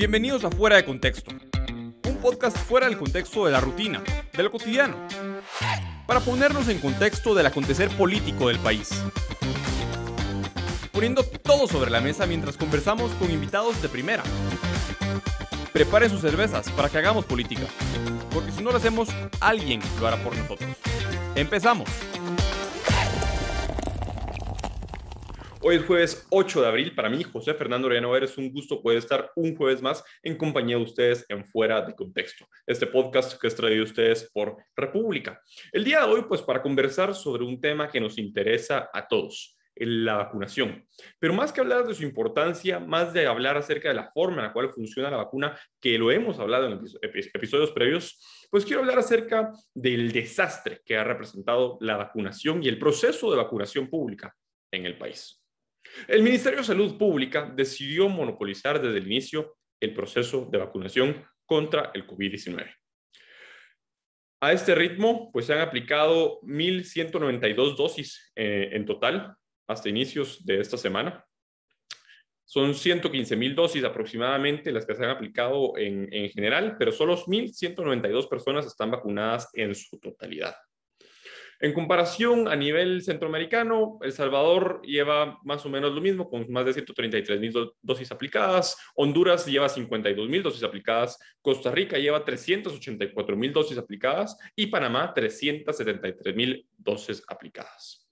[0.00, 1.30] Bienvenidos a Fuera de Contexto,
[2.08, 4.02] un podcast fuera del contexto de la rutina,
[4.32, 4.96] de lo cotidiano,
[6.06, 8.88] para ponernos en contexto del acontecer político del país.
[10.90, 14.22] Poniendo todo sobre la mesa mientras conversamos con invitados de primera.
[15.74, 17.66] Preparen sus cervezas para que hagamos política,
[18.32, 20.70] porque si no lo hacemos, alguien lo hará por nosotros.
[21.34, 21.90] Empezamos.
[25.62, 26.94] Hoy es jueves 8 de abril.
[26.94, 30.76] Para mí, José Fernando Ver, es un gusto poder estar un jueves más en compañía
[30.76, 32.46] de ustedes en Fuera de Contexto.
[32.66, 35.38] Este podcast que es traído a ustedes por República.
[35.70, 39.58] El día de hoy, pues para conversar sobre un tema que nos interesa a todos,
[39.76, 40.82] la vacunación.
[41.18, 44.44] Pero más que hablar de su importancia, más de hablar acerca de la forma en
[44.44, 48.98] la cual funciona la vacuna, que lo hemos hablado en episodios previos, pues quiero hablar
[48.98, 54.34] acerca del desastre que ha representado la vacunación y el proceso de vacunación pública
[54.72, 55.39] en el país.
[56.08, 61.90] El Ministerio de Salud Pública decidió monopolizar desde el inicio el proceso de vacunación contra
[61.94, 62.74] el COVID-19.
[64.42, 69.34] A este ritmo, pues se han aplicado 1.192 dosis eh, en total
[69.68, 71.24] hasta inicios de esta semana.
[72.44, 78.28] Son 115.000 dosis aproximadamente las que se han aplicado en, en general, pero solo 1.192
[78.28, 80.56] personas están vacunadas en su totalidad.
[81.62, 86.64] En comparación a nivel centroamericano, El Salvador lleva más o menos lo mismo, con más
[86.64, 87.52] de 133 mil
[87.82, 88.78] dosis aplicadas.
[88.94, 91.18] Honduras lleva 52 mil dosis aplicadas.
[91.42, 94.38] Costa Rica lleva 384 mil dosis aplicadas.
[94.56, 98.08] Y Panamá 373 mil dosis aplicadas.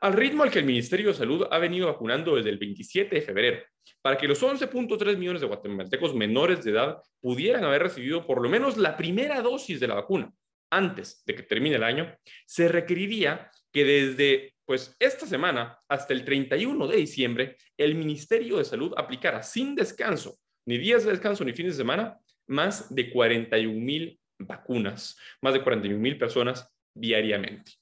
[0.00, 3.22] Al ritmo al que el Ministerio de Salud ha venido vacunando desde el 27 de
[3.22, 3.58] febrero,
[4.02, 8.48] para que los 11.3 millones de guatemaltecos menores de edad pudieran haber recibido por lo
[8.48, 10.32] menos la primera dosis de la vacuna
[10.70, 16.24] antes de que termine el año, se requeriría que desde pues esta semana hasta el
[16.24, 21.52] 31 de diciembre el Ministerio de Salud aplicara sin descanso, ni días de descanso ni
[21.52, 27.72] fines de semana, más de 41 mil vacunas, más de 41 mil personas diariamente.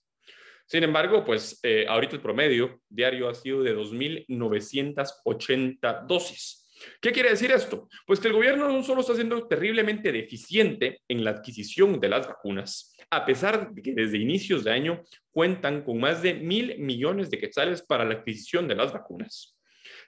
[0.66, 6.67] Sin embargo, pues eh, ahorita el promedio diario ha sido de 2.980 dosis.
[7.00, 7.88] ¿Qué quiere decir esto?
[8.06, 12.26] Pues que el gobierno no solo está siendo terriblemente deficiente en la adquisición de las
[12.26, 17.30] vacunas, a pesar de que desde inicios de año cuentan con más de mil millones
[17.30, 19.58] de quetzales para la adquisición de las vacunas,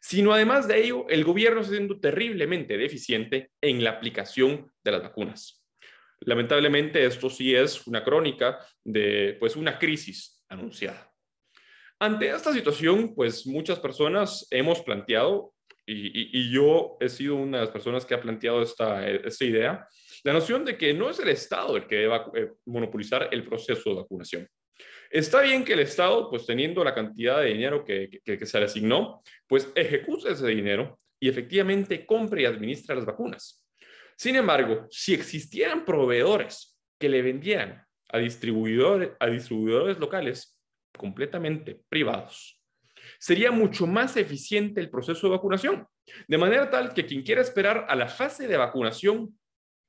[0.01, 5.03] sino además de ello, el gobierno está siendo terriblemente deficiente en la aplicación de las
[5.03, 5.65] vacunas.
[6.21, 11.11] Lamentablemente, esto sí es una crónica de pues, una crisis anunciada.
[11.99, 15.55] Ante esta situación, pues muchas personas hemos planteado
[15.93, 19.89] y, yo he sido una de las personas que ha planteado esta, esta idea,
[20.23, 23.91] la noción de que no es el Estado el que deba eh, monopolizar el proceso
[23.91, 24.49] de vacunación.
[25.11, 28.67] Está bien que el Estado, pues teniendo la cantidad de dinero que, que, se le
[28.67, 33.65] asignó, pues ejecute ese dinero y efectivamente compre y administre las vacunas.
[34.17, 40.57] Sin embargo, si existieran proveedores que le vendieran a distribuidores, a distribuidores locales
[40.97, 42.60] completamente privados,
[43.19, 45.87] sería mucho más eficiente el proceso de vacunación.
[46.29, 49.39] De manera tal que quien quiera esperar a la fase de vacunación,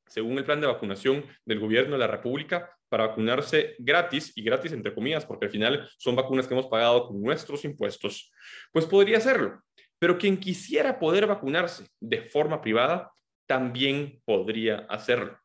[0.08, 4.74] según el plan de vacunación del gobierno de la República, para vacunarse gratis, y gratis
[4.74, 8.32] entre comillas, porque al final son vacunas que hemos pagado con nuestros impuestos,
[8.74, 9.62] pues podría hacerlo.
[9.98, 13.12] Pero quien quisiera poder vacunarse de forma privada,
[13.46, 15.38] también podría hacerlo.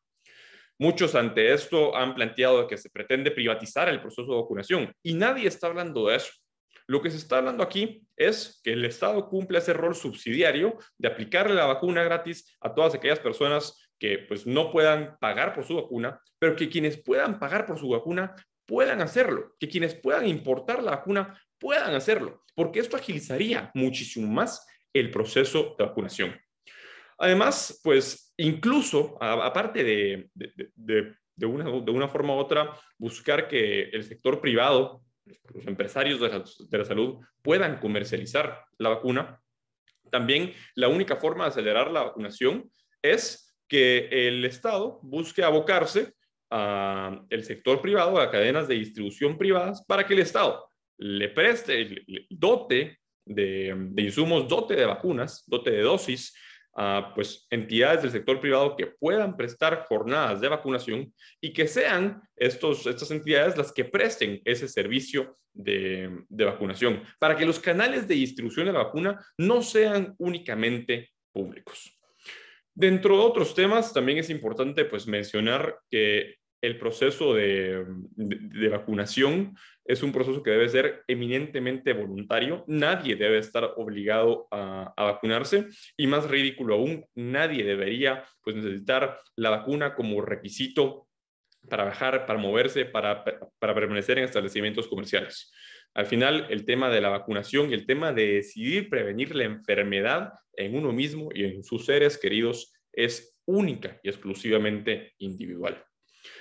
[0.79, 5.49] Muchos ante esto han planteado que se pretende privatizar el proceso de vacunación y nadie
[5.49, 6.33] está hablando de eso.
[6.89, 11.09] Lo que se está hablando aquí es que el Estado cumple ese rol subsidiario de
[11.09, 15.77] aplicarle la vacuna gratis a todas aquellas personas que pues no puedan pagar por su
[15.77, 18.35] vacuna, pero que quienes puedan pagar por su vacuna
[18.67, 24.67] puedan hacerlo, que quienes puedan importar la vacuna puedan hacerlo, porque esto agilizaría muchísimo más
[24.93, 26.41] el proceso de vacunación.
[27.19, 34.05] Además, pues incluso, aparte de, de, una, de una forma u otra, buscar que el
[34.05, 35.06] sector privado
[35.55, 39.41] los empresarios de la, salud puedan comercializar la vacuna.
[40.11, 42.71] También la única forma de acelerar la vacunación
[43.03, 46.15] es que el Estado busque abocarse
[46.49, 53.01] al sector privado, a cadenas de distribución privadas, para que el Estado le preste, dote
[53.25, 56.35] de, de insumos, dote de vacunas, dote de dosis
[56.77, 62.21] a pues, entidades del sector privado que puedan prestar jornadas de vacunación y que sean
[62.37, 68.07] estos, estas entidades las que presten ese servicio de, de vacunación, para que los canales
[68.07, 71.99] de distribución de la vacuna no sean únicamente públicos.
[72.75, 77.85] Dentro de otros temas, también es importante pues, mencionar que el proceso de,
[78.71, 82.65] vacunación es un proceso que debe ser eminentemente voluntario.
[82.67, 85.67] Nadie debe estar obligado a, vacunarse
[85.97, 91.07] y más ridículo aún, nadie debería pues, necesitar la vacuna como requisito
[91.69, 93.25] para bajar, para moverse, para,
[93.59, 95.53] para permanecer en establecimientos comerciales.
[95.95, 100.35] Al final, el tema de la vacunación y el tema de decidir prevenir la enfermedad
[100.53, 105.86] en uno mismo y en sus seres queridos es única y exclusivamente individual.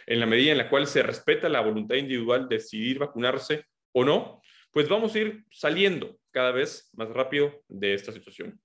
[0.07, 4.03] En la medida en la cual se respeta la voluntad individual de decidir vacunarse o
[4.03, 4.41] no,
[4.71, 8.59] pues vamos a ir saliendo cada vez más rápido de esta situación.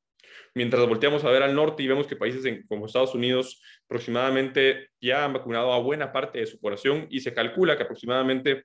[0.55, 5.25] Mientras volteamos a ver al norte y vemos que países como Estados Unidos aproximadamente ya
[5.25, 8.65] han vacunado a buena parte de su población y se calcula que aproximadamente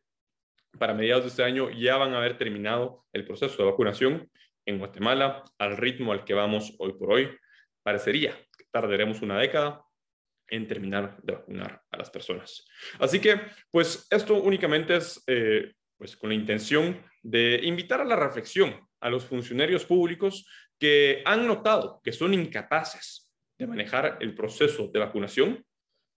[0.79, 4.29] para mediados de este año ya van a haber terminado el proceso de vacunación.
[4.65, 7.29] En Guatemala, al ritmo al que vamos hoy por hoy,
[7.83, 9.83] parecería que tardaremos una década
[10.49, 12.65] en terminar de vacunar a las personas.
[12.99, 13.39] Así que,
[13.71, 19.09] pues esto únicamente es eh, pues, con la intención de invitar a la reflexión a
[19.09, 20.47] los funcionarios públicos
[20.79, 25.65] que han notado que son incapaces de manejar el proceso de vacunación,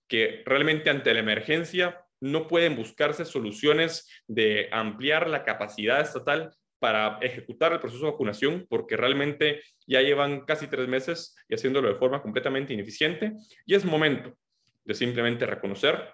[0.08, 7.18] que realmente ante la emergencia no pueden buscarse soluciones de ampliar la capacidad estatal para
[7.20, 11.96] ejecutar el proceso de vacunación, porque realmente ya llevan casi tres meses y haciéndolo de
[11.96, 13.32] forma completamente ineficiente,
[13.66, 14.36] y es momento
[14.84, 16.12] de simplemente reconocer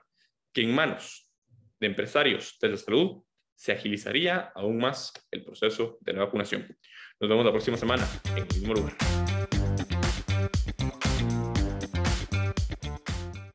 [0.53, 1.31] que en manos
[1.81, 3.23] de empresarios de la salud
[3.55, 6.67] se agilizaría aún más el proceso de la vacunación.
[7.21, 8.95] Nos vemos la próxima semana en el mismo lugar.